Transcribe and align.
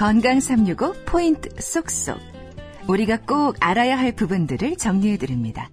건강 0.00 0.40
365 0.40 0.94
포인트 1.04 1.50
쏙쏙. 1.60 2.18
우리가 2.88 3.18
꼭 3.18 3.56
알아야 3.60 3.98
할 3.98 4.12
부분들을 4.16 4.76
정리해 4.76 5.18
드립니다. 5.18 5.68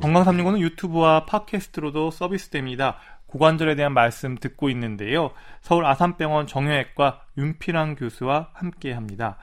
건강 0.00 0.24
365는 0.24 0.60
유튜브와 0.60 1.26
팟캐스트로도 1.26 2.10
서비스됩니다. 2.10 2.96
고관절에 3.26 3.74
대한 3.74 3.92
말씀 3.92 4.38
듣고 4.38 4.70
있는데요. 4.70 5.32
서울 5.60 5.84
아산병원 5.84 6.46
정형외과 6.46 7.20
윤필환 7.36 7.96
교수와 7.96 8.48
함께 8.54 8.92
합니다. 8.94 9.36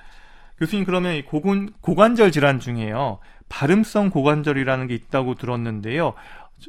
교수님 0.58 0.86
그러면 0.86 1.14
이 1.14 1.24
고관, 1.24 1.72
고관절 1.82 2.32
질환 2.32 2.60
중에요. 2.60 3.20
발음성 3.48 4.10
고관절이라는 4.10 4.88
게 4.88 4.96
있다고 4.96 5.36
들었는데요. 5.36 6.16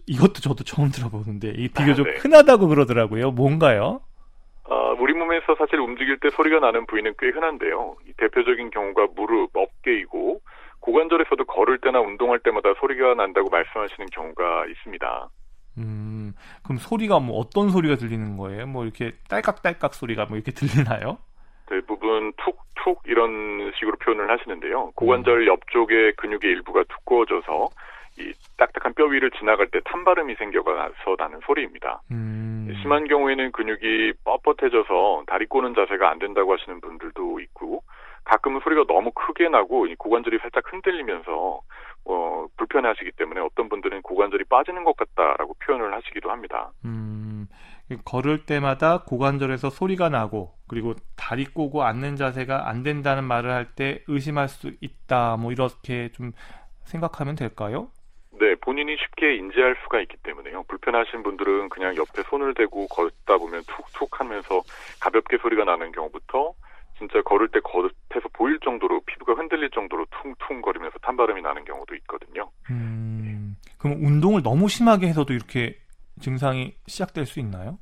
이것도 0.07 0.43
저도 0.43 0.62
처음 0.62 0.91
들어보는데 0.91 1.54
이 1.57 1.68
비교적 1.68 2.07
아, 2.07 2.10
네. 2.10 2.18
흔하다고 2.18 2.68
그러더라고요. 2.68 3.30
뭔가요? 3.30 4.02
어, 4.69 4.97
우리 4.98 5.15
몸에서 5.15 5.55
사실 5.56 5.79
움직일 5.80 6.19
때 6.19 6.29
소리가 6.30 6.59
나는 6.59 6.87
부위는 6.87 7.15
꽤 7.19 7.29
흔한데요. 7.29 7.97
대표적인 8.16 8.70
경우가 8.70 9.09
무릎, 9.15 9.51
어깨이고 9.55 10.41
고관절에서도 10.80 11.45
걸을 11.45 11.79
때나 11.79 12.01
운동할 12.01 12.41
때마다 12.41 12.74
소리가 12.80 13.15
난다고 13.15 13.48
말씀하시는 13.48 14.07
경우가 14.12 14.66
있습니다. 14.66 15.29
음, 15.79 16.33
그럼 16.65 16.79
소리가 16.79 17.21
뭐 17.21 17.38
어떤 17.38 17.71
소리가 17.71 17.97
들리는 17.97 18.37
거예요? 18.37 18.66
뭐 18.66 18.84
이렇게 18.84 19.12
딸깍딸깍 19.29 19.95
소리가 19.95 20.27
뭐 20.27 20.37
이렇게 20.37 20.52
들리나요? 20.52 21.19
대부분 21.66 22.33
툭툭 22.37 23.02
이런 23.07 23.73
식으로 23.79 23.96
표현을 23.96 24.30
하시는데요. 24.30 24.93
고관절 24.95 25.43
음. 25.43 25.46
옆쪽의 25.46 26.15
근육의 26.16 26.51
일부가 26.51 26.83
두꺼워져서 26.85 27.69
이 28.19 28.33
딱딱한 28.56 28.95
뼈 28.95 29.05
위를 29.05 29.30
지나갈 29.33 29.69
때 29.69 29.80
탄바람이 29.84 30.34
생겨서 30.37 30.90
나는 31.18 31.40
소리입니다. 31.46 32.01
음. 32.10 32.73
심한 32.82 33.07
경우에는 33.07 33.52
근육이 33.52 34.13
뻣뻣해져서 34.24 35.27
다리 35.27 35.46
꼬는 35.46 35.74
자세가 35.74 36.10
안 36.10 36.18
된다고 36.18 36.52
하시는 36.52 36.80
분들도 36.80 37.40
있고 37.40 37.82
가끔은 38.24 38.60
소리가 38.65 38.85
너무 38.88 39.13
크게 39.13 39.49
나고 39.49 39.87
고관절이 39.99 40.38
살짝 40.43 40.65
흔들리면서 40.73 41.60
어, 42.09 42.46
불편해하시기 42.57 43.13
때문에 43.13 43.40
어떤 43.40 43.68
분들은 43.68 44.02
고관절이 44.02 44.45
빠지는 44.45 44.85
것 44.85 44.96
같다라고 44.96 45.55
표현을 45.65 45.93
하시기도 45.95 46.30
합니다. 46.30 46.71
음, 46.85 47.46
걸을 48.05 48.46
때마다 48.46 49.02
고관절에서 49.02 49.71
소리가 49.71 50.09
나고 50.09 50.55
그리고 50.68 50.95
다리 51.16 51.45
꼬고 51.45 51.83
앉는 51.85 52.16
자세가 52.16 52.68
안 52.68 52.83
된다는 52.83 53.24
말을 53.24 53.51
할 53.51 53.66
때 53.77 54.02
의심할 54.09 54.49
수 54.49 54.73
있다. 54.80 55.37
뭐 55.37 55.52
이렇게 55.52 56.10
좀 56.12 56.33
생각하면 56.85 57.35
될까요? 57.37 57.88
네, 58.38 58.54
본인이 58.56 58.96
쉽게 58.96 59.37
인지할 59.37 59.76
수가 59.82 60.01
있기 60.02 60.16
때문에요. 60.23 60.65
불편하신 60.65 61.23
분들은 61.23 61.68
그냥 61.70 61.96
옆에 61.96 62.23
손을 62.29 62.54
대고 62.54 62.87
걷다 62.88 63.38
보면 63.38 63.62
툭툭 63.66 64.20
하면서 64.20 64.62
가볍게 65.00 65.38
소리가 65.38 65.65
나는 65.65 65.93
경우부터 65.93 66.54
진짜 66.98 67.20
걸을 67.22 67.48
때 67.48 67.60
겉에서 67.60 68.28
보일 68.32 68.59
정도로 68.60 69.00
피부가 69.06 69.34
흔들릴 69.34 69.70
정도로 69.70 70.06
퉁퉁거리면서 70.22 70.98
탄바람이 70.98 71.43
나는 71.43 71.65
경우도 71.65 71.94
있거든요. 71.97 72.50
음, 72.70 73.56
그럼 73.78 74.04
운동을 74.04 74.43
너무 74.43 74.69
심하게 74.69 75.09
해서도 75.09 75.32
이렇게 75.32 75.76
증상이 76.21 76.75
시작될 76.87 77.26
수 77.26 77.41
있나요? 77.41 77.78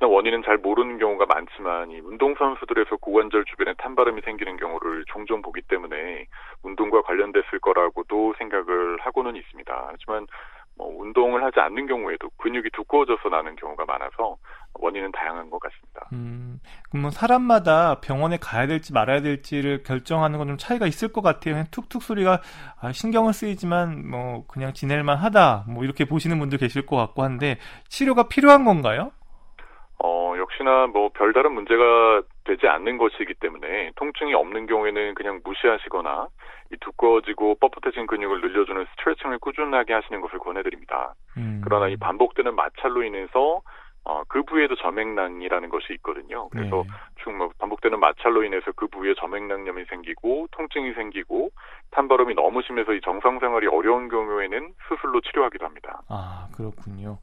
어, 0.00 0.04
역시나 0.04 0.08
원인은 0.08 0.42
잘 0.44 0.56
모르는 0.58 0.98
경우가 0.98 1.26
많지만 1.26 1.90
이 1.90 2.00
운동선수들에서 2.00 2.96
고관절 2.96 3.44
주변에 3.44 3.74
탄바람이 3.78 4.22
생기는 4.22 4.56
경우를 4.56 5.04
종종 5.06 5.42
보기 5.42 5.60
때문에 5.62 6.26
운동과 6.62 7.02
관련됐을 7.02 7.60
거라고도 7.60 8.34
생각을 8.38 8.98
하고는 9.00 9.36
있습니다. 9.36 9.88
하지만 9.90 10.26
뭐 10.76 10.88
운동을 11.02 11.44
하지 11.44 11.60
않는 11.60 11.86
경우에도 11.86 12.30
근육이 12.38 12.70
두꺼워져서 12.72 13.28
나는 13.28 13.54
경우가 13.56 13.84
많아서 13.84 14.36
원인은 14.74 15.12
다양한 15.12 15.50
것 15.50 15.60
같습니다. 15.60 16.08
음, 16.12 16.58
그러면 16.88 17.02
뭐 17.02 17.10
사람마다 17.10 18.00
병원에 18.00 18.38
가야 18.40 18.66
될지 18.66 18.92
말아야 18.94 19.20
될지를 19.20 19.82
결정하는 19.82 20.38
건 20.38 20.48
좀 20.48 20.56
차이가 20.56 20.86
있을 20.86 21.12
것 21.12 21.20
같아요. 21.20 21.54
그냥 21.54 21.66
툭툭 21.70 22.02
소리가 22.02 22.40
아, 22.80 22.92
신경을 22.92 23.34
쓰이지만 23.34 24.08
뭐 24.08 24.46
그냥 24.46 24.72
지낼만 24.72 25.18
하다 25.18 25.64
뭐 25.68 25.84
이렇게 25.84 26.06
보시는 26.06 26.38
분들 26.38 26.58
계실 26.58 26.86
것 26.86 26.96
같고 26.96 27.22
한데 27.22 27.58
치료가 27.88 28.28
필요한 28.28 28.64
건가요? 28.64 29.12
어, 30.60 30.70
역시나 30.70 30.86
뭐 30.86 31.10
별다른 31.14 31.52
문제가 31.52 32.22
되지 32.44 32.68
않는 32.68 32.98
것이기 32.98 33.34
때문에 33.34 33.92
통증이 33.96 34.34
없는 34.34 34.66
경우에는 34.66 35.14
그냥 35.14 35.40
무시하시거나 35.44 36.28
이 36.72 36.76
두꺼워지고 36.80 37.56
뻣뻣해진 37.56 38.06
근육을 38.06 38.40
늘려주는 38.40 38.86
스트레칭을 38.92 39.38
꾸준하게 39.38 39.94
하시는 39.94 40.20
것을 40.20 40.38
권해드립니다. 40.38 41.14
음. 41.36 41.60
그러나 41.64 41.88
이 41.88 41.96
반복되는 41.96 42.54
마찰로 42.54 43.02
인해서 43.02 43.60
어, 44.04 44.22
그 44.28 44.42
부위에도 44.44 44.76
점액낭이라는 44.76 45.68
것이 45.68 45.92
있거든요. 45.94 46.48
그래서 46.48 46.84
네. 47.26 47.32
뭐 47.32 47.50
반복되는 47.58 48.00
마찰로 48.00 48.44
인해서 48.44 48.72
그 48.74 48.86
부위에 48.86 49.14
점액낭염이 49.14 49.84
생기고 49.86 50.48
통증이 50.52 50.94
생기고 50.94 51.50
탄바람이 51.90 52.34
너무 52.34 52.62
심해서 52.62 52.92
이 52.94 53.00
정상 53.02 53.38
생활이 53.40 53.66
어려운 53.66 54.08
경우에는 54.08 54.72
수술로 54.88 55.20
치료하기도 55.20 55.66
합니다. 55.66 56.00
아 56.08 56.48
그렇군요. 56.56 57.18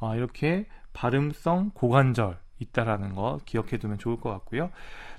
아, 0.00 0.14
이렇게 0.16 0.64
발음성 0.94 1.72
고관절 1.74 2.36
있다라는 2.58 3.14
거 3.14 3.38
기억해 3.44 3.78
두면 3.78 3.98
좋을 3.98 4.20
것 4.20 4.30
같고요. 4.30 4.70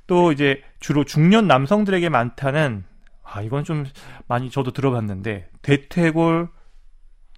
또 0.08 0.32
이제 0.32 0.64
주로 0.80 1.04
중년 1.04 1.48
남성들에게 1.48 2.10
많다는 2.10 2.84
아 3.24 3.42
이건 3.42 3.64
좀 3.64 3.86
많이 4.28 4.50
저도 4.50 4.72
들어봤는데 4.72 5.50
대퇴골 5.62 6.48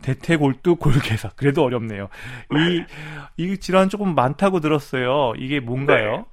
대퇴골두 0.03 0.75
골개사 0.75 1.29
그래도 1.35 1.63
어렵네요. 1.63 2.09
이이 3.37 3.57
질환 3.57 3.89
조금 3.89 4.13
많다고 4.13 4.59
들었어요. 4.59 5.33
이게 5.37 5.59
뭔가요? 5.59 6.11
네. 6.11 6.25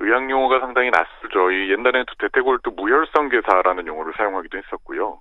의학 0.00 0.30
용어가 0.30 0.60
상당히 0.60 0.90
낯설죠. 0.90 1.50
이 1.50 1.70
옛날에는 1.72 2.06
대퇴골두 2.18 2.70
무혈성 2.70 3.28
괴사라는 3.28 3.86
용어를 3.86 4.14
사용하기도 4.16 4.56
했었고요. 4.56 5.20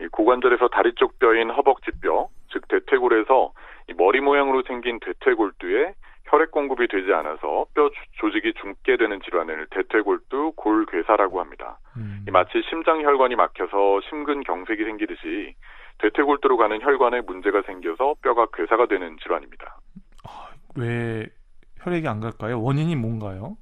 이 0.00 0.06
고관절에서 0.06 0.68
다리 0.68 0.94
쪽 0.94 1.18
뼈인 1.18 1.50
허벅지 1.50 1.90
뼈, 2.00 2.28
즉 2.52 2.66
대퇴골에서 2.68 3.52
이 3.88 3.94
머리 3.94 4.20
모양으로 4.20 4.62
생긴 4.68 5.00
대퇴골두에 5.00 5.94
혈액 6.30 6.52
공급이 6.52 6.86
되지 6.86 7.12
않아서 7.12 7.66
뼈 7.74 7.90
조직이 8.12 8.52
죽게 8.54 8.96
되는 8.96 9.20
질환을 9.20 9.66
대퇴골두 9.70 10.52
골괴사라고 10.56 11.40
합니다. 11.40 11.78
음. 11.96 12.24
마치 12.30 12.62
심장 12.70 13.02
혈관이 13.02 13.34
막혀서 13.34 14.00
심근경색이 14.08 14.84
생기듯이 14.84 15.54
대퇴골두로 15.98 16.56
가는 16.56 16.80
혈관에 16.80 17.22
문제가 17.22 17.62
생겨서 17.62 18.14
뼈가 18.22 18.46
괴사가 18.54 18.86
되는 18.86 19.16
질환입니다. 19.22 19.76
아, 20.24 20.50
왜 20.76 21.26
혈액이 21.80 22.06
안 22.06 22.20
갈까요? 22.20 22.62
원인이 22.62 22.94
뭔가요? 22.94 23.56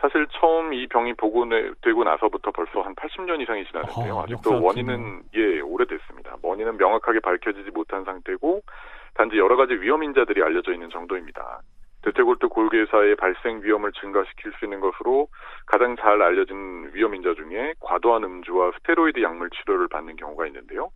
사실 0.00 0.26
처음 0.32 0.74
이 0.74 0.86
병이 0.88 1.14
보고되고 1.14 2.04
나서부터 2.04 2.50
벌써 2.52 2.82
한 2.82 2.94
80년 2.94 3.40
이상이 3.40 3.64
지났는데요. 3.66 4.18
아, 4.18 4.26
직도 4.26 4.62
원인은 4.62 5.22
예 5.34 5.60
오래됐습니다. 5.60 6.36
원인은 6.42 6.76
명확하게 6.76 7.20
밝혀지지 7.20 7.70
못한 7.70 8.04
상태고 8.04 8.62
단지 9.18 9.36
여러 9.36 9.56
가지 9.56 9.74
위험 9.74 10.04
인자들이 10.04 10.42
알려져 10.44 10.72
있는 10.72 10.88
정도입니다. 10.90 11.60
대퇴골두 12.02 12.48
골괴사의 12.50 13.16
발생 13.16 13.60
위험을 13.64 13.90
증가시킬 14.00 14.52
수 14.52 14.64
있는 14.64 14.78
것으로 14.78 15.26
가장 15.66 15.96
잘 15.96 16.22
알려진 16.22 16.88
위험 16.94 17.16
인자 17.16 17.34
중에 17.34 17.74
과도한 17.80 18.22
음주와 18.22 18.70
스테로이드 18.78 19.20
약물 19.20 19.50
치료를 19.50 19.88
받는 19.88 20.14
경우가 20.14 20.46
있는데요. 20.46 20.90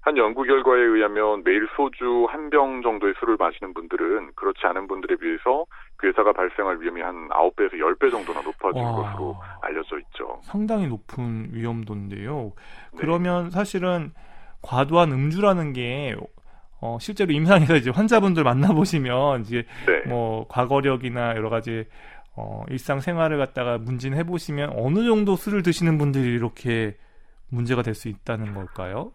한 0.00 0.16
연구 0.16 0.42
결과에 0.42 0.80
의하면 0.80 1.44
매일 1.44 1.68
소주 1.76 2.26
한 2.28 2.50
병 2.50 2.82
정도의 2.82 3.14
술을 3.20 3.36
마시는 3.38 3.72
분들은 3.72 4.32
그렇지 4.34 4.58
않은 4.66 4.88
분들에 4.88 5.14
비해서 5.14 5.64
괴사가 6.00 6.32
발생할 6.32 6.80
위험이 6.80 7.00
한 7.02 7.28
9배에서 7.28 7.74
10배 7.74 8.10
정도나 8.10 8.42
높아진 8.42 8.82
와, 8.82 8.90
것으로 8.96 9.36
알려져 9.62 10.00
있죠. 10.00 10.40
상당히 10.42 10.88
높은 10.88 11.50
위험도인데요. 11.52 12.52
네. 12.94 12.98
그러면 12.98 13.50
사실은 13.50 14.10
과도한 14.62 15.12
음주라는 15.12 15.72
게 15.72 16.16
어, 16.82 16.98
실제로 17.00 17.32
임상에서 17.32 17.76
이제 17.76 17.90
환자분들 17.90 18.42
만나보시면 18.44 19.42
이제 19.42 19.64
네. 19.86 20.00
뭐 20.08 20.46
과거력이나 20.48 21.36
여러 21.36 21.48
가지 21.48 21.86
어, 22.36 22.64
일상 22.68 23.00
생활을 23.00 23.38
갖다가 23.38 23.78
문진해 23.78 24.24
보시면 24.24 24.72
어느 24.76 25.04
정도 25.06 25.36
술을 25.36 25.62
드시는 25.62 25.96
분들이 25.98 26.34
이렇게 26.34 26.96
문제가 27.50 27.82
될 27.82 27.94
수 27.94 28.08
있다는 28.08 28.54
걸까요? 28.54 29.12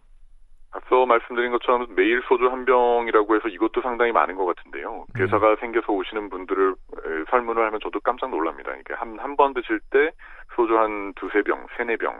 앞서 0.70 1.06
말씀드린 1.06 1.50
것처럼 1.50 1.86
매일 1.96 2.22
소주 2.28 2.46
한 2.46 2.64
병이라고 2.64 3.34
해서 3.34 3.48
이것도 3.48 3.80
상당히 3.82 4.12
많은 4.12 4.36
것 4.36 4.44
같은데요. 4.46 5.06
괴사가 5.14 5.48
네. 5.54 5.56
생겨서 5.60 5.92
오시는 5.92 6.28
분들을 6.30 6.74
설문을 7.30 7.66
하면 7.66 7.80
저도 7.82 8.00
깜짝 8.00 8.30
놀랍니다. 8.30 8.70
이게 8.76 8.94
한 8.94 9.18
한 9.18 9.34
번 9.36 9.54
드실 9.54 9.80
때 9.90 10.10
소주 10.54 10.78
한 10.78 11.12
두세 11.14 11.42
병, 11.42 11.66
세네 11.76 11.96
병 11.96 12.14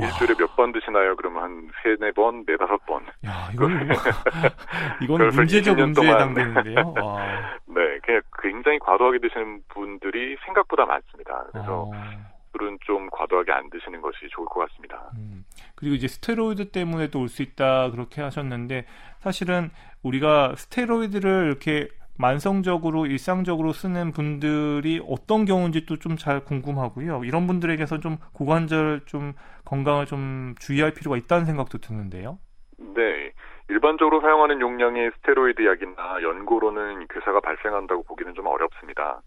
일주일에 0.00 0.34
몇 0.38 0.54
번 0.56 0.72
드시나요? 0.72 1.14
그러면 1.16 1.42
한 1.42 1.70
세네 1.82 2.12
번, 2.12 2.44
네 2.46 2.56
다섯 2.56 2.76
번. 2.86 3.02
야, 3.26 3.48
이건 3.54 3.70
이건 5.02 5.28
문제적 5.28 5.76
문제에 5.76 6.08
해당되는데요. 6.10 6.94
네, 7.66 7.98
그냥 8.04 8.20
굉장히 8.42 8.78
과도하게 8.80 9.18
드시는 9.20 9.62
분들이 9.68 10.36
생각보다 10.44 10.84
많습니다. 10.86 11.44
그래서 11.52 11.90
아. 11.94 12.10
술은 12.52 12.78
좀 12.86 13.08
과도하게 13.10 13.52
안 13.52 13.68
드시는 13.70 14.00
것이 14.00 14.18
좋을 14.30 14.46
것 14.46 14.60
같습니다. 14.68 15.10
음, 15.16 15.44
그리고 15.76 15.94
이제 15.94 16.08
스테로이드 16.08 16.70
때문에도 16.70 17.20
올수 17.20 17.42
있다 17.42 17.90
그렇게 17.90 18.20
하셨는데 18.22 18.86
사실은 19.20 19.70
우리가 20.02 20.54
스테로이드를 20.56 21.46
이렇게 21.46 21.88
만성적으로 22.18 23.06
일상적으로 23.06 23.72
쓰는 23.72 24.12
분들이 24.12 25.00
어떤 25.08 25.44
경우인지 25.44 25.86
또 25.86 25.96
좀 25.96 26.16
잘 26.16 26.40
궁금하고요. 26.44 27.22
이런 27.24 27.46
분들에게서 27.46 28.00
좀 28.00 28.16
고관절 28.32 29.02
좀 29.06 29.32
건강을 29.64 30.06
좀 30.06 30.54
주의할 30.58 30.92
필요가 30.92 31.16
있다는 31.16 31.44
생각도 31.44 31.78
드는데요. 31.78 32.38
네. 32.78 33.32
일반적으로 33.68 34.20
사용하는 34.20 34.60
용량의 34.60 35.10
스테로이드 35.16 35.64
약이나 35.66 36.22
연고로는 36.22 37.06
괴사가 37.08 37.40
발생한다고 37.40 38.02
보기는 38.04 38.34
좀 38.34 38.46
어렵습니다. 38.46 39.20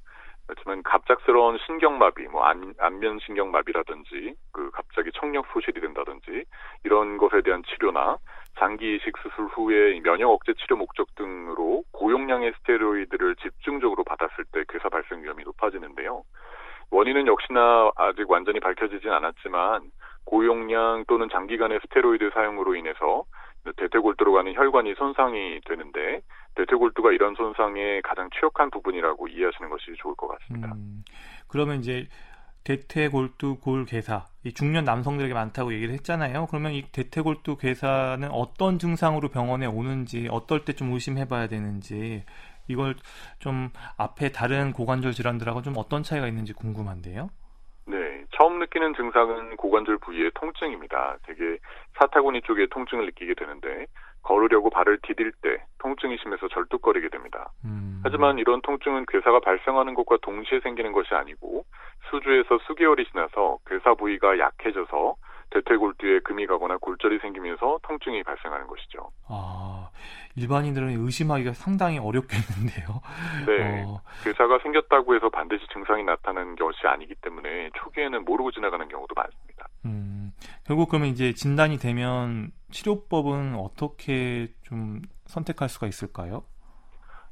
그렇지만 0.51 0.83
갑작스러운 0.83 1.57
신경마비, 1.65 2.27
뭐 2.27 2.44
안, 2.44 2.74
안면 2.77 3.19
신경마비라든지 3.19 4.36
그 4.51 4.69
갑자기 4.71 5.09
청력 5.13 5.45
소실이 5.53 5.80
된다든지 5.80 6.44
이런 6.83 7.18
것에 7.18 7.42
대한 7.42 7.63
치료나 7.63 8.18
장기 8.59 8.98
이식 8.98 9.18
수술 9.19 9.45
후에 9.45 9.98
면역 10.01 10.30
억제 10.30 10.53
치료 10.56 10.75
목적 10.75 11.15
등으로 11.15 11.83
고용량의 11.94 12.51
스테로이드를 12.57 13.38
집중적으로 13.38 14.03
받았을 14.03 14.44
때 14.51 14.65
괴사 14.68 14.89
발생 14.89 15.24
위험이 15.24 15.45
높아지는데요. 15.45 16.24
원인은 16.89 17.27
역시나 17.27 17.92
아직 17.95 18.30
완전히 18.30 18.59
밝혀지진 18.59 19.09
않았지만 19.09 19.83
고용량 20.25 21.06
또는 21.07 21.30
장기간의 21.30 21.80
스테로이드 21.83 22.30
사용으로 22.33 22.75
인해서 22.75 23.24
대퇴골두로 23.78 24.34
가는 24.34 24.54
혈관이 24.54 24.96
손상이 24.96 25.60
되는데 25.66 26.22
대퇴골두가 26.56 27.12
이런 27.12 27.36
손상의 27.36 28.02
가장 28.02 28.30
취약한 28.31 28.69
부분이라고 28.72 29.28
이해하시는 29.28 29.69
것이 29.69 29.94
좋을 30.00 30.16
것 30.16 30.28
같습니다. 30.28 30.74
음, 30.74 31.04
그러면 31.48 31.80
이제 31.80 32.08
대퇴골두 32.63 33.58
골괴사 33.60 34.25
이 34.44 34.54
중년 34.54 34.84
남성들에게 34.86 35.34
많다고 35.34 35.74
얘기를 35.74 35.94
했잖아요. 35.96 36.48
그러면 36.48 36.74
이 36.74 36.84
대퇴골두 36.92 37.58
괴사는 37.58 38.28
어떤 38.31 38.78
증상으로 38.80 39.30
병원에 39.30 39.66
오는지 39.66 40.28
어떨 40.30 40.66
때 40.66 40.74
좀 40.74 40.92
의심해봐야 40.94 41.48
되는지 41.48 42.24
이걸 42.68 42.96
좀 43.40 43.69
앞에 43.98 44.31
다른 44.31 44.72
고관절 44.74 45.12
질환들하고 45.13 45.62
좀 45.63 45.74
어떤 45.78 46.04
차이가 46.04 46.28
있는지 46.28 46.54
궁금한데요. 46.54 47.30
네, 48.41 48.43
처음 48.43 48.57
느끼는 48.57 48.95
증상은 48.95 49.55
고관절 49.55 49.99
부위의 49.99 50.31
통증입니다. 50.33 51.17
되게 51.27 51.59
사타구니 51.99 52.41
쪽에 52.41 52.65
통증을 52.71 53.05
느끼게 53.05 53.35
되는데 53.35 53.85
걸으려고 54.23 54.71
발을 54.71 54.97
디딜 55.03 55.31
때 55.43 55.63
통증이 55.77 56.17
심해서 56.17 56.47
절뚝거리게 56.47 57.09
됩니다. 57.09 57.51
음. 57.65 58.01
하지만 58.03 58.39
이런 58.39 58.61
통증은 58.63 59.05
괴사가 59.07 59.41
발생하는 59.41 59.93
것과 59.93 60.17
동시에 60.23 60.59
생기는 60.61 60.91
것이 60.91 61.13
아니고 61.13 61.65
수주에서 62.09 62.57
수개월이 62.65 63.05
지나서 63.11 63.59
괴사 63.67 63.93
부위가 63.93 64.39
약해져서 64.39 65.15
대퇴골두에 65.51 66.21
금이 66.21 66.47
가거나 66.47 66.77
골절이 66.77 67.19
생기면서 67.19 67.79
통증이 67.83 68.23
발생하는 68.23 68.65
것이죠. 68.65 69.11
아, 69.29 69.70
일반인들은 70.36 70.89
의심하기가 71.06 71.53
상당히 71.53 72.00
어렵겠는데요. 72.00 73.01
네. 73.48 73.83
어... 73.86 74.01
괴사가 74.24 74.59
생겼다고 74.63 75.15
해서 75.15 75.30
반드시 75.30 75.65
증상이 75.74 76.03
나타나는 76.03 76.56
것이 76.56 76.80
아니기 76.86 77.15
때문에 77.15 77.69
초기에는 77.75 78.25
모르고 78.25 78.51
지나가는 78.51 78.88
경우도 78.88 79.13
많습니다. 79.15 79.68
음, 79.86 80.31
결국 80.65 80.89
그러면 80.89 81.09
이제 81.09 81.33
진단이 81.33 81.77
되면 81.77 82.51
치료법은 82.71 83.56
어떻게 83.56 84.48
좀 84.63 85.01
선택할 85.25 85.69
수가 85.69 85.88
있을까요? 85.88 86.44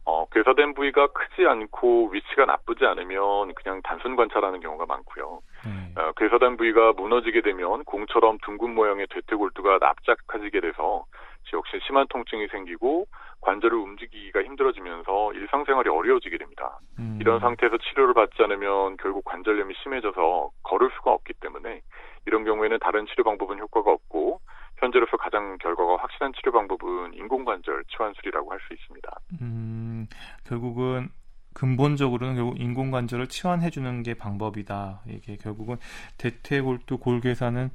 어, 0.06 0.26
괴사된 0.32 0.74
부위가 0.74 1.08
크지 1.08 1.46
않고 1.46 2.10
위치가 2.10 2.46
나쁘지 2.46 2.84
않으면 2.84 3.54
그냥 3.54 3.80
단순 3.84 4.16
관찰하는 4.16 4.60
경우가 4.60 4.88
많고요. 4.88 5.40
음. 5.68 5.94
어, 5.96 6.12
괴사된 6.18 6.58
부위가 6.58 6.94
무너지게 6.94 7.42
되면 7.42 7.84
공처럼 7.84 8.40
둥근 8.44 8.74
모양의 8.74 9.06
대퇴골두가 9.12 9.78
납작해지게 9.80 10.62
돼서 10.62 11.06
역시 11.54 11.80
심한 11.86 12.06
통증이 12.10 12.48
생기고 12.48 13.08
관절을 13.42 13.78
움직이기가 13.78 14.44
힘들어지면서 14.44 15.34
일상생활이 15.34 15.90
어려워지게 15.90 16.38
됩니다. 16.38 16.80
음. 17.00 17.18
이런 17.22 17.40
상태에서 17.40 17.78
치료를 17.78 18.14
받지 18.14 18.42
않으면 18.44 18.98
결국 18.98 19.24
관절염이 19.26 19.74
심해져서 19.82 20.52
걸을 20.64 20.90
수가 20.98 21.12
없기 21.12 21.34
때문에 21.40 21.82
이런 22.26 22.44
경우에는 22.44 22.80
다른 22.80 23.06
치료 23.08 23.24
방법은 23.24 23.60
효과가 23.60 23.92
없고 23.92 24.42
현재로서 24.78 25.18
가장 25.18 25.58
결과가 25.58 25.98
확실한 25.98 26.34
치료 26.34 26.52
방법은 26.52 27.14
인공관절 27.14 27.84
치환술이라고 27.90 28.52
할 28.52 28.60
수 28.68 28.74
있습니다. 28.74 29.10
음, 29.42 30.08
결국은 30.46 31.10
근본적으로는 31.54 32.36
결국 32.36 32.60
인공관절을 32.60 33.28
치환해주는 33.28 34.04
게 34.04 34.14
방법이다. 34.14 35.02
이게 35.08 35.36
결국은 35.38 35.78
대퇴골두 36.18 37.00
골괴사는 37.00 37.70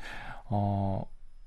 어 0.51 1.03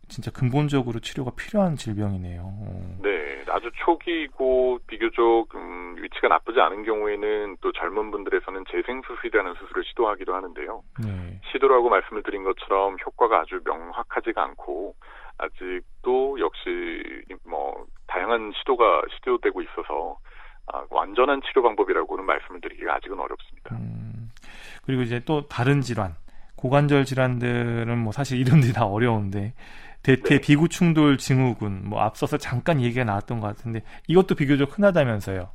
진짜 0.07 0.31
근본적으로 0.31 0.99
치료가 0.99 1.31
필요한 1.35 1.75
질병이네요. 1.75 2.41
어. 2.41 2.97
네, 3.01 3.43
아주 3.49 3.69
초기이고 3.85 4.79
비교적 4.87 5.47
음, 5.55 5.95
위치가 5.99 6.27
나쁘지 6.27 6.59
않은 6.59 6.83
경우에는 6.83 7.57
또 7.61 7.71
젊은 7.71 8.11
분들에서는 8.11 8.63
재생 8.71 9.01
수술이라는 9.07 9.53
수술을 9.55 9.83
시도하기도 9.85 10.33
하는데요. 10.33 10.83
네. 11.03 11.39
시도라고 11.51 11.89
말씀을 11.89 12.23
드린 12.23 12.43
것처럼 12.43 12.97
효과가 13.05 13.41
아주 13.41 13.59
명확하지가 13.65 14.43
않고 14.43 14.95
아직도 15.37 16.39
역시 16.39 17.25
뭐 17.45 17.85
다양한 18.07 18.53
시도가 18.57 19.03
시도되고 19.15 19.61
있어서 19.61 20.17
아, 20.67 20.83
완전한 20.89 21.41
치료 21.45 21.63
방법이라고는 21.63 22.25
말씀을 22.25 22.61
드리기가 22.61 22.95
아직은 22.95 23.19
어렵습니다. 23.19 23.75
음, 23.75 24.29
그리고 24.85 25.01
이제 25.01 25.21
또 25.25 25.47
다른 25.47 25.81
질환, 25.81 26.15
고관절 26.57 27.05
질환들은 27.05 27.97
뭐 27.97 28.11
사실 28.11 28.39
이름들이 28.39 28.73
다 28.73 28.85
어려운데 28.85 29.53
대퇴 30.07 30.35
네. 30.35 30.41
비구 30.41 30.69
충돌 30.69 31.17
증후군 31.17 31.81
뭐 31.83 31.99
앞서서 31.99 32.37
잠깐 32.37 32.79
얘기가 32.79 33.03
나왔던 33.03 33.41
것 33.41 33.47
같은데 33.47 33.81
이것도 34.07 34.35
비교적 34.35 34.77
흔하다면서요. 34.77 35.49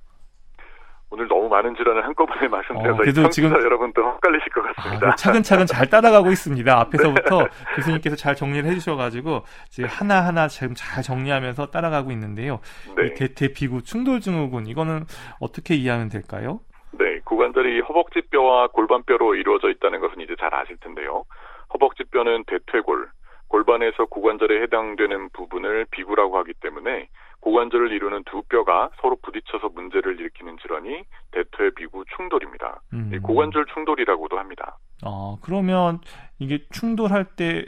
오늘 1.08 1.26
너무 1.26 1.48
많은 1.48 1.74
질환을 1.74 2.04
한꺼번에 2.04 2.48
말씀드려서 2.48 2.94
어, 2.94 2.96
그래도 2.98 3.28
지금 3.30 3.50
여러분도 3.50 4.02
헷갈리실 4.14 4.52
것 4.52 4.62
같습니다. 4.74 5.08
아, 5.08 5.14
차근차근 5.14 5.64
잘 5.64 5.88
따라가고 5.88 6.30
있습니다. 6.30 6.70
앞에서부터 6.80 7.38
네. 7.38 7.48
교수님께서 7.76 8.16
잘 8.16 8.34
정리를 8.34 8.68
해주셔가지고 8.70 9.42
지금 9.70 9.88
하나 9.90 10.22
하나 10.26 10.48
지금 10.48 10.74
잘 10.76 11.02
정리하면서 11.02 11.66
따라가고 11.70 12.10
있는데요. 12.10 12.60
네. 12.94 13.06
이 13.06 13.14
대퇴 13.14 13.54
비구 13.54 13.82
충돌 13.82 14.20
증후군 14.20 14.66
이거는 14.66 15.04
어떻게 15.40 15.74
이해하면 15.74 16.10
될까요? 16.10 16.60
네, 16.92 17.20
고관절이 17.24 17.80
허벅지뼈와 17.80 18.68
골반뼈로 18.68 19.34
이루어져 19.36 19.70
있다는 19.70 20.00
것은 20.00 20.20
이제 20.20 20.34
잘 20.38 20.54
아실 20.54 20.76
텐데요. 20.76 21.24
허벅지뼈는 21.72 22.44
대퇴골, 22.46 23.08
골반에서 23.52 24.06
고관절에 24.06 24.62
해당되는 24.62 25.28
부분을 25.34 25.86
비구라고 25.90 26.38
하기 26.38 26.54
때문에 26.54 27.08
고관절을 27.40 27.92
이루는 27.92 28.24
두 28.24 28.42
뼈가 28.44 28.90
서로 29.00 29.16
부딪혀서 29.22 29.68
문제를 29.74 30.18
일으키는 30.18 30.56
질환이 30.62 31.04
대퇴 31.32 31.70
비구 31.76 32.02
충돌입니다. 32.16 32.80
음. 32.94 33.20
고관절 33.22 33.66
충돌이라고도 33.74 34.38
합니다. 34.38 34.78
아, 35.02 35.36
그러면 35.42 36.00
이게 36.38 36.66
충돌할 36.70 37.36
때 37.36 37.66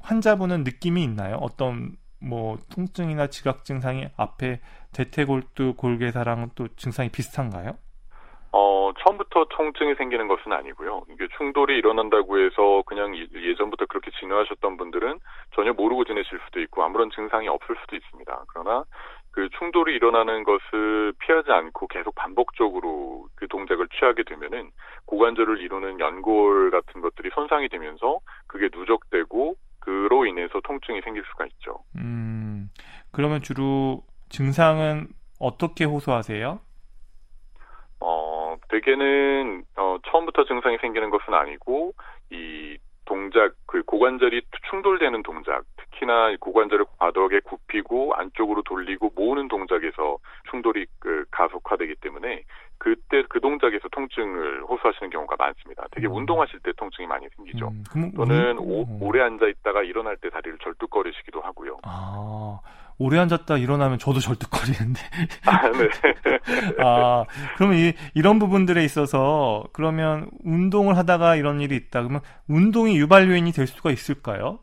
환자분은 0.00 0.64
느낌이 0.64 1.02
있나요? 1.02 1.36
어떤 1.42 1.96
뭐 2.18 2.56
통증이나 2.74 3.26
지각 3.26 3.66
증상이 3.66 4.08
앞에 4.16 4.60
대퇴골두 4.92 5.74
골괴사랑 5.76 6.50
또 6.54 6.68
증상이 6.68 7.10
비슷한가요? 7.10 7.76
어, 8.96 9.02
처음부터 9.02 9.46
통증이 9.50 9.94
생기는 9.94 10.28
것은 10.28 10.52
아니고요. 10.52 11.02
이게 11.10 11.28
충돌이 11.36 11.76
일어난다고 11.76 12.38
해서 12.38 12.82
그냥 12.86 13.16
예전부터 13.16 13.86
그렇게 13.86 14.10
진화하셨던 14.18 14.76
분들은 14.76 15.18
전혀 15.54 15.72
모르고 15.72 16.04
지내실 16.04 16.38
수도 16.46 16.60
있고 16.60 16.82
아무런 16.82 17.10
증상이 17.10 17.48
없을 17.48 17.76
수도 17.80 17.96
있습니다. 17.96 18.44
그러나 18.48 18.84
그 19.32 19.48
충돌이 19.58 19.94
일어나는 19.94 20.44
것을 20.44 21.12
피하지 21.18 21.52
않고 21.52 21.88
계속 21.88 22.14
반복적으로 22.14 23.28
그 23.34 23.46
동작을 23.48 23.86
취하게 23.88 24.22
되면은 24.24 24.70
고관절을 25.04 25.60
이루는 25.60 26.00
연골 26.00 26.70
같은 26.70 27.02
것들이 27.02 27.30
손상이 27.34 27.68
되면서 27.68 28.20
그게 28.46 28.68
누적되고 28.72 29.54
그로 29.80 30.26
인해서 30.26 30.60
통증이 30.64 31.02
생길 31.02 31.22
수가 31.30 31.46
있죠. 31.46 31.84
음, 31.96 32.70
그러면 33.12 33.42
주로 33.42 34.02
증상은 34.30 35.08
어떻게 35.38 35.84
호소하세요? 35.84 36.58
대개는 38.68 39.64
어, 39.76 39.98
처음부터 40.06 40.44
증상이 40.44 40.78
생기는 40.78 41.10
것은 41.10 41.34
아니고 41.34 41.92
이 42.30 42.78
동작 43.06 43.54
그 43.66 43.82
고관절이 43.84 44.42
충돌되는 44.68 45.22
동작 45.22 45.64
특히나 45.76 46.34
고관절을 46.40 46.84
과도하게 46.98 47.40
굽히고 47.40 48.14
안쪽으로 48.14 48.62
돌리고 48.62 49.12
모으는 49.14 49.48
동작에서 49.48 50.18
충돌이 50.50 50.86
그 50.98 51.24
가속화되기 51.30 51.94
때문에 52.00 52.42
그때 52.78 53.22
그 53.28 53.40
동작에서 53.40 53.88
통증을 53.90 54.64
호소하시는 54.64 55.10
경우가 55.10 55.36
많습니다. 55.38 55.86
되게 55.92 56.08
음. 56.08 56.16
운동하실 56.16 56.60
때 56.60 56.72
통증이 56.76 57.06
많이 57.06 57.26
생기죠. 57.36 57.72
음, 57.96 58.12
또는 58.14 58.58
오, 58.58 58.84
오래 59.00 59.22
앉아 59.22 59.46
있다가 59.46 59.82
일어날 59.82 60.16
때 60.16 60.28
다리를 60.28 60.58
절뚝거리시기도 60.58 61.40
하고요. 61.40 61.78
아. 61.84 62.60
오래 62.98 63.18
앉았다 63.18 63.58
일어나면 63.58 63.98
저도 63.98 64.20
절뚝거리는데. 64.20 65.00
아, 65.46 65.70
네. 65.70 65.88
아, 66.82 67.24
그러면 67.56 67.76
이, 67.78 67.92
이런 68.14 68.38
부분들에 68.38 68.82
있어서 68.84 69.64
그러면 69.72 70.30
운동을 70.44 70.96
하다가 70.96 71.36
이런 71.36 71.60
일이 71.60 71.76
있다. 71.76 72.02
그러면 72.02 72.20
운동이 72.48 72.96
유발 72.98 73.28
요인이 73.28 73.52
될 73.52 73.66
수가 73.66 73.90
있을까요? 73.90 74.60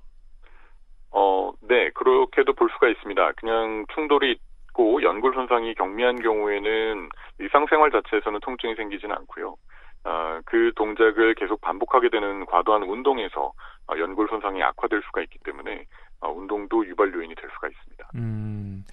어, 1.11 1.51
네. 1.61 1.91
그렇게도 1.91 2.53
볼 2.53 2.69
수가 2.71 2.87
있습니다. 2.89 3.31
그냥 3.33 3.85
충돌이 3.93 4.37
짧고 4.73 5.03
연골 5.03 5.33
손상이 5.33 5.73
경미한 5.75 6.21
경우에는 6.21 7.09
일상생활 7.39 7.91
자체에서는 7.91 8.39
통증이 8.41 8.75
생기지는 8.75 9.15
않고요. 9.15 9.55
어, 10.05 10.39
그 10.45 10.71
동작을 10.75 11.35
계속 11.35 11.61
반복하게 11.61 12.09
되는 12.09 12.45
과도한 12.45 12.83
운동에서 12.83 13.53
어, 13.87 13.97
연골 13.97 14.27
손상이 14.27 14.61
악화될 14.61 15.01
수가 15.05 15.21
있기 15.21 15.39
때문에 15.45 15.85
어, 16.19 16.31
운동도 16.31 16.85
유발 16.85 17.13
요인이 17.13 17.33
될 17.35 17.49
수가 17.53 17.67
있습니다. 17.69 17.72
음, 18.15 18.83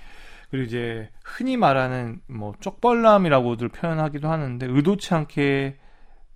그리고 0.50 0.64
이제 0.64 1.08
흔히 1.24 1.56
말하는 1.56 2.20
뭐 2.28 2.52
쪽벌남이라고들 2.60 3.68
표현하기도 3.68 4.28
하는데 4.28 4.66
의도치 4.66 5.14
않게 5.14 5.76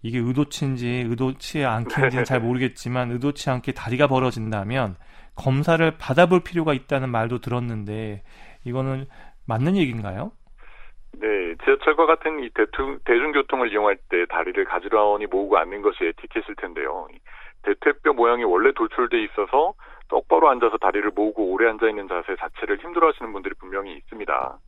이게 0.03 0.19
의도치인지 0.19 1.07
의도치 1.09 1.65
않게인지는 1.65 2.25
잘 2.25 2.41
모르겠지만 2.41 3.11
의도치 3.11 3.51
않게 3.51 3.73
다리가 3.73 4.07
벌어진다면 4.07 4.97
검사를 5.35 5.91
받아볼 5.99 6.41
필요가 6.45 6.75
있다는 6.75 7.09
말도 7.09 7.41
들었는데 7.41 8.23
이거는 8.65 9.07
맞는 9.47 9.77
얘기인가요? 9.77 10.33
네, 11.21 11.55
지하철과 11.65 12.07
같은 12.07 12.43
이 12.43 12.51
대중, 12.51 12.99
대중교통을 13.05 13.73
이용할 13.73 13.97
때 14.09 14.27
다리를 14.27 14.65
가지런히 14.65 15.27
모으고 15.27 15.59
앉는 15.59 15.83
것이 15.83 16.05
에티켓일 16.05 16.57
텐데요. 16.57 17.07
대퇴뼈 17.63 18.13
모양이 18.13 18.45
원래 18.45 18.73
돌출돼 18.73 19.23
있어서 19.25 19.75
똑바로 20.09 20.49
앉아서 20.49 20.77
다리를 20.79 21.11
모으고 21.15 21.53
오래 21.53 21.69
앉아 21.69 21.89
있는 21.89 22.09
자세 22.09 22.37
자체를 22.37 22.79
힘들어하시는 22.79 23.33
분들이 23.33 23.55
분명히 23.59 23.95
있습니다. 23.95 24.59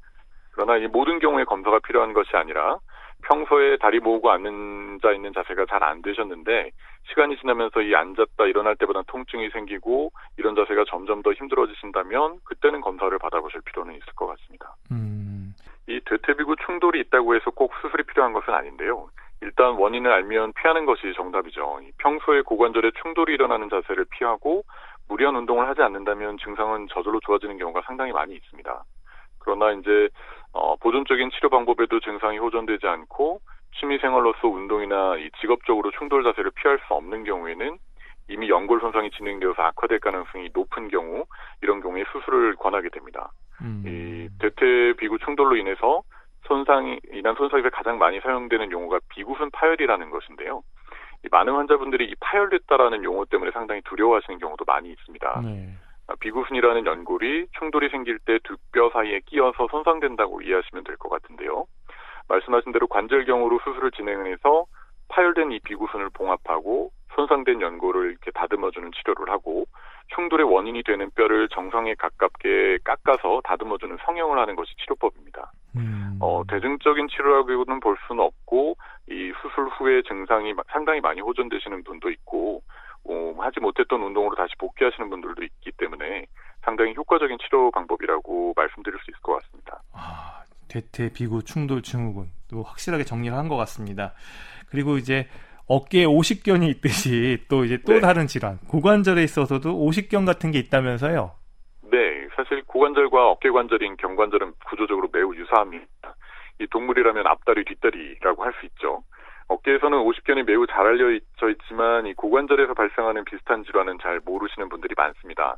그러나 0.52 0.76
이 0.78 0.86
모든 0.86 1.18
경우에 1.18 1.44
검사가 1.44 1.80
필요한 1.80 2.12
것이 2.12 2.30
아니라 2.34 2.78
평소에 3.22 3.76
다리 3.78 4.00
모으고 4.00 4.30
앉아 4.30 5.12
있는 5.12 5.32
자세가 5.34 5.66
잘 5.66 5.82
안 5.82 6.02
되셨는데 6.02 6.70
시간이 7.08 7.36
지나면서 7.38 7.82
이 7.82 7.94
앉았다 7.94 8.46
일어날 8.46 8.76
때보다 8.76 9.02
통증이 9.06 9.50
생기고 9.50 10.10
이런 10.38 10.54
자세가 10.54 10.84
점점 10.88 11.22
더 11.22 11.32
힘들어지신다면 11.32 12.38
그때는 12.44 12.80
검사를 12.80 13.16
받아보실 13.18 13.60
필요는 13.64 13.94
있을 13.94 14.06
것 14.14 14.26
같습니다. 14.26 14.74
음. 14.90 15.54
이 15.88 16.00
대퇴비구 16.04 16.56
충돌이 16.64 17.00
있다고 17.00 17.36
해서 17.36 17.50
꼭 17.50 17.72
수술이 17.80 18.02
필요한 18.04 18.32
것은 18.32 18.52
아닌데요. 18.52 19.08
일단 19.40 19.74
원인을 19.74 20.10
알면 20.10 20.54
피하는 20.54 20.86
것이 20.86 21.12
정답이죠. 21.14 21.80
평소에 21.98 22.40
고관절에 22.42 22.90
충돌이 23.02 23.34
일어나는 23.34 23.68
자세를 23.68 24.06
피하고 24.10 24.64
무리한 25.08 25.36
운동을 25.36 25.68
하지 25.68 25.82
않는다면 25.82 26.38
증상은 26.38 26.88
저절로 26.90 27.20
좋아지는 27.20 27.58
경우가 27.58 27.82
상당히 27.86 28.12
많이 28.12 28.34
있습니다. 28.34 28.84
그러나 29.38 29.72
이제 29.72 30.08
어, 30.52 30.76
보존적인 30.76 31.30
치료 31.30 31.48
방법에도 31.48 32.00
증상이 32.00 32.38
호전되지 32.38 32.86
않고 32.86 33.40
취미 33.78 33.98
생활로서 33.98 34.48
운동이나 34.48 35.16
이 35.16 35.30
직업적으로 35.40 35.90
충돌 35.92 36.24
자세를 36.24 36.50
피할 36.56 36.78
수 36.86 36.94
없는 36.94 37.24
경우에는 37.24 37.78
이미 38.28 38.48
연골 38.48 38.80
손상이 38.80 39.10
진행되어서 39.10 39.62
악화될 39.62 40.00
가능성이 40.00 40.50
높은 40.52 40.88
경우 40.88 41.24
이런 41.62 41.80
경우에 41.80 42.04
수술을 42.10 42.56
권하게 42.56 42.88
됩니다. 42.88 43.30
음. 43.62 43.84
이 43.86 44.28
대퇴 44.40 44.94
비구 44.94 45.18
충돌로 45.18 45.56
인해서 45.56 46.02
손상이 46.46 47.00
이난 47.12 47.34
손상에서 47.34 47.70
가장 47.70 47.98
많이 47.98 48.20
사용되는 48.20 48.70
용어가 48.72 48.98
비구순 49.10 49.50
파열이라는 49.52 50.10
것인데요. 50.10 50.62
많은 51.30 51.54
환자분들이 51.54 52.06
이 52.06 52.14
파열됐다라는 52.20 53.04
용어 53.04 53.24
때문에 53.24 53.50
상당히 53.52 53.80
두려워하시는 53.82 54.38
경우도 54.38 54.64
많이 54.66 54.90
있습니다. 54.90 55.40
네. 55.44 55.68
아, 56.08 56.14
비구순이라는 56.20 56.86
연골이 56.86 57.46
충돌이 57.58 57.88
생길 57.90 58.18
때 58.20 58.38
두 58.44 58.56
뼈 58.72 58.90
사이에 58.90 59.20
끼어서 59.26 59.66
손상된다고 59.70 60.40
이해하시면 60.42 60.84
될 60.84 60.96
것 60.96 61.08
같은데요. 61.08 61.66
말씀하신 62.28 62.72
대로 62.72 62.86
관절경으로 62.88 63.58
수술을 63.64 63.90
진행해서 63.92 64.66
파열된 65.08 65.52
이 65.52 65.60
비구순을 65.60 66.10
봉합하고 66.10 66.90
손상된 67.14 67.60
연골을 67.62 68.10
이렇게 68.10 68.30
다듬어주는 68.32 68.92
치료를 68.92 69.30
하고 69.32 69.66
충돌의 70.14 70.46
원인이 70.46 70.82
되는 70.84 71.10
뼈를 71.10 71.48
정상에 71.48 71.94
가깝게 71.94 72.78
깎아서 72.84 73.40
다듬어주는 73.44 73.96
성형을 74.04 74.38
하는 74.38 74.54
것이 74.54 74.72
치료법입니다. 74.76 75.50
음. 75.76 76.18
어, 76.20 76.42
대중적인 76.48 77.08
치료라고는 77.08 77.80
볼 77.80 77.96
수는 78.06 78.22
없고 78.22 78.76
이 79.08 79.32
수술 79.40 79.68
후에 79.68 80.02
증상이 80.02 80.54
상당히 80.68 81.00
많이 81.00 81.20
호전되시는 81.20 81.84
분도 81.84 82.10
있고 82.10 82.62
어, 83.08 83.34
하지 83.38 83.60
못했던 83.60 84.00
운동으로 84.02 84.36
다시 84.36 84.54
복귀하시는 84.58 85.08
분들도 85.10 85.42
있기 85.42 85.72
때문에 85.72 86.26
상당히 86.62 86.94
효과적인 86.96 87.38
치료 87.38 87.70
방법이라고 87.70 88.54
말씀드릴 88.56 88.98
수 89.00 89.10
있을 89.10 89.20
것 89.22 89.40
같습니다. 89.40 89.80
아, 89.92 90.42
대퇴 90.68 91.10
비구 91.12 91.42
충돌 91.44 91.82
증후군 91.82 92.30
또 92.50 92.62
확실하게 92.62 93.04
정리를 93.04 93.36
한 93.36 93.48
것 93.48 93.56
같습니다. 93.56 94.12
그리고 94.70 94.96
이제 94.98 95.28
어깨에 95.68 96.04
오십견이 96.04 96.68
있듯이 96.68 97.44
또 97.48 97.64
이제 97.64 97.78
또 97.84 97.94
네. 97.94 98.00
다른 98.00 98.26
질환 98.26 98.58
고관절에 98.68 99.22
있어서도 99.22 99.76
오십견 99.78 100.24
같은 100.24 100.50
게 100.52 100.58
있다면서요? 100.60 101.32
네, 101.90 102.28
사실 102.36 102.62
고관절과 102.66 103.30
어깨 103.30 103.50
관절인 103.50 103.96
경관절은 103.96 104.52
구조적으로 104.68 105.08
매우 105.12 105.34
유사합니다. 105.34 106.14
이 106.60 106.66
동물이라면 106.68 107.26
앞다리 107.26 107.64
뒷다리라고 107.64 108.44
할 108.44 108.52
수 108.60 108.66
있죠. 108.66 109.02
어깨에서는 109.48 109.98
오십견이 109.98 110.42
매우 110.42 110.66
잘 110.66 110.86
알려져 110.86 111.20
있지만 111.50 112.06
이 112.06 112.14
고관절에서 112.14 112.74
발생하는 112.74 113.24
비슷한 113.24 113.64
질환은 113.64 113.98
잘 114.02 114.20
모르시는 114.24 114.68
분들이 114.68 114.94
많습니다. 114.96 115.56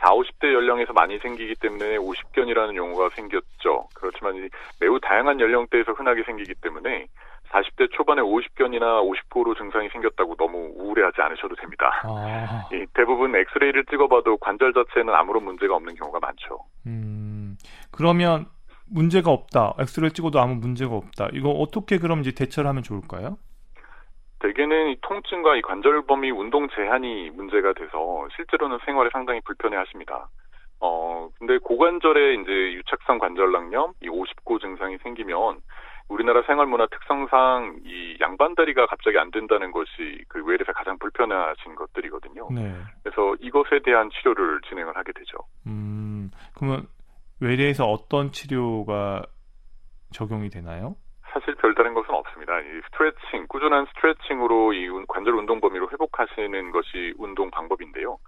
4, 0.00 0.10
50대 0.10 0.52
연령에서 0.52 0.92
많이 0.92 1.18
생기기 1.18 1.54
때문에 1.54 1.96
오십견이라는 1.96 2.74
용어가 2.74 3.08
생겼죠. 3.10 3.88
그렇지만 3.94 4.48
매우 4.80 5.00
다양한 5.00 5.40
연령대에서 5.40 5.92
흔하게 5.92 6.24
생기기 6.24 6.54
때문에 6.60 7.06
40대 7.54 7.90
초반에 7.92 8.20
50견이나 8.20 9.00
50고로 9.08 9.56
증상이 9.56 9.88
생겼다고 9.90 10.34
너무 10.36 10.72
우울해하지 10.76 11.22
않으셔도 11.22 11.54
됩니다. 11.54 12.02
아. 12.04 12.68
대부분 12.94 13.34
엑스레이를 13.36 13.84
찍어봐도 13.86 14.38
관절 14.38 14.72
자체는 14.72 15.14
아무런 15.14 15.44
문제가 15.44 15.76
없는 15.76 15.94
경우가 15.94 16.18
많죠. 16.18 16.58
음, 16.86 17.56
그러면 17.92 18.46
문제가 18.90 19.30
없다. 19.30 19.74
엑스레이 19.78 20.10
찍어도 20.10 20.40
아무 20.40 20.56
문제가 20.56 20.94
없다. 20.96 21.28
이거 21.32 21.50
어떻게 21.50 21.98
그럼 21.98 22.20
이제 22.20 22.32
대처를 22.32 22.68
하면 22.68 22.82
좋을까요? 22.82 23.38
대개는 24.40 24.90
이 24.90 24.96
통증과 25.00 25.56
이 25.56 25.62
관절 25.62 26.04
범위 26.06 26.30
운동 26.30 26.68
제한이 26.68 27.30
문제가 27.30 27.72
돼서 27.72 28.28
실제로는 28.36 28.78
생활에 28.84 29.08
상당히 29.12 29.40
불편해 29.40 29.76
하십니다. 29.76 30.28
어, 30.80 31.30
근데 31.38 31.56
고관절에 31.58 32.34
이제 32.34 32.50
유착성 32.74 33.18
관절낭염, 33.18 33.94
이 34.02 34.08
50고 34.08 34.60
증상이 34.60 34.98
생기면 34.98 35.62
우리나라 36.08 36.42
생활문화 36.42 36.86
특성상 36.90 37.80
이 37.84 38.16
양반다리가 38.20 38.86
갑자기 38.86 39.18
안 39.18 39.30
된다는 39.30 39.72
것이 39.72 40.22
그 40.28 40.44
외래에서 40.44 40.72
가장 40.72 40.98
불편하신 40.98 41.74
것들이거든요. 41.74 42.48
네. 42.52 42.74
그래서 43.02 43.34
이것에 43.40 43.80
대한 43.84 44.10
치료를 44.10 44.60
진행을 44.68 44.96
하게 44.96 45.12
되죠. 45.12 45.38
음, 45.66 46.30
그러면 46.54 46.86
외래에서 47.40 47.86
어떤 47.86 48.32
치료가 48.32 49.22
적용이 50.12 50.50
되나요? 50.50 50.96
사실 51.32 51.54
별다른 51.56 51.94
것은 51.94 52.14
없습니다. 52.14 52.60
이 52.60 52.80
스트레칭, 52.86 53.46
꾸준한 53.48 53.86
스트레칭으로 53.86 54.72
이 54.72 54.88
관절 55.08 55.34
운동 55.34 55.60
범위를 55.60 55.90
회복하시는 55.90 56.70
것이 56.70 57.12
운동 57.18 57.50
방법인데요. 57.50 58.18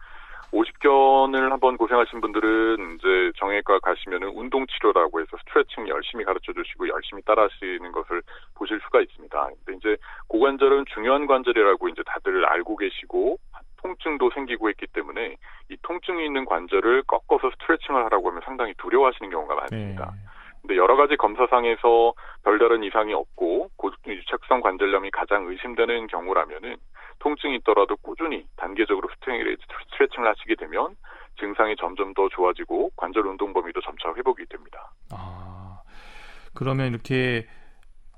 50견을 0.52 1.50
한번 1.50 1.76
고생하신 1.76 2.20
분들은 2.20 2.96
이제 2.96 3.32
정형외과 3.36 3.80
가시면은 3.80 4.28
운동 4.28 4.66
치료라고 4.66 5.20
해서 5.20 5.36
스트레칭 5.38 5.88
열심히 5.88 6.24
가르쳐 6.24 6.52
주시고 6.52 6.88
열심히 6.88 7.22
따라 7.22 7.44
하시는 7.44 7.92
것을 7.92 8.22
보실 8.54 8.80
수가 8.80 9.00
있습니다. 9.00 9.48
근데 9.64 9.78
이제 9.78 9.96
고관절은 10.28 10.84
중요한 10.94 11.26
관절이라고 11.26 11.88
이제 11.88 12.02
다들 12.06 12.44
알고 12.46 12.76
계시고 12.76 13.38
통증도 13.82 14.30
생기고 14.30 14.70
있기 14.70 14.86
때문에 14.92 15.36
이 15.68 15.76
통증이 15.82 16.24
있는 16.24 16.44
관절을 16.44 17.02
꺾어서 17.02 17.50
스트레칭을 17.50 18.04
하라고 18.06 18.30
하면 18.30 18.42
상당히 18.44 18.74
두려워하시는 18.78 19.30
경우가 19.30 19.54
많습니다. 19.54 20.12
네. 20.12 20.36
근데 20.62 20.76
여러 20.76 20.96
가지 20.96 21.16
검사상에서 21.16 22.14
별다른 22.42 22.82
이상이 22.82 23.14
없고 23.14 23.70
유착성 24.06 24.60
관절염이 24.60 25.10
가장 25.10 25.46
의심되는 25.46 26.08
경우라면은 26.08 26.76
통증이 27.18 27.56
있더라도 27.56 27.96
꾸준히 27.96 28.46
단계적으로 28.56 29.08
스트레칭을 29.20 30.28
하시게 30.28 30.54
되면 30.56 30.96
증상이 31.38 31.76
점점 31.76 32.14
더 32.14 32.28
좋아지고 32.28 32.90
관절 32.96 33.26
운동 33.26 33.52
범위도 33.52 33.80
점차 33.82 34.12
회복이 34.14 34.46
됩니다. 34.46 34.90
아, 35.10 35.80
그러면 36.54 36.88
이렇게 36.88 37.46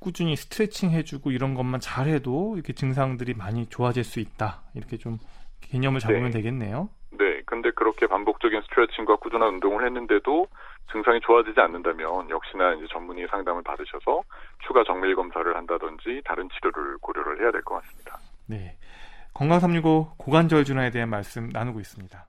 꾸준히 0.00 0.36
스트레칭 0.36 0.90
해주고 0.90 1.32
이런 1.32 1.54
것만 1.54 1.80
잘해도 1.80 2.54
이렇게 2.54 2.72
증상들이 2.72 3.34
많이 3.34 3.66
좋아질 3.68 4.04
수 4.04 4.20
있다. 4.20 4.62
이렇게 4.74 4.96
좀 4.96 5.18
개념을 5.60 5.98
잡으면 6.00 6.30
네. 6.30 6.38
되겠네요. 6.38 6.88
네, 7.10 7.42
근데 7.46 7.70
그렇게 7.72 8.06
반복적인 8.06 8.62
스트레칭과 8.62 9.16
꾸준한 9.16 9.54
운동을 9.54 9.84
했는데도 9.86 10.46
증상이 10.92 11.20
좋아지지 11.20 11.58
않는다면 11.60 12.30
역시나 12.30 12.74
이제 12.74 12.86
전문의 12.90 13.26
상담을 13.28 13.62
받으셔서 13.62 14.22
추가 14.64 14.84
정밀 14.84 15.16
검사를 15.16 15.54
한다든지 15.56 16.22
다른 16.24 16.48
치료를 16.50 16.98
고려를 16.98 17.40
해야 17.42 17.50
될 17.50 17.60
것 17.62 17.82
같습니다. 17.82 18.18
네. 18.48 18.76
건강365 19.34 20.16
고관절 20.16 20.64
질환에 20.64 20.90
대한 20.90 21.10
말씀 21.10 21.48
나누고 21.48 21.80
있습니다. 21.80 22.28